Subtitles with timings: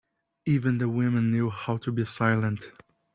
[0.47, 2.71] Even the women knew how to be silent.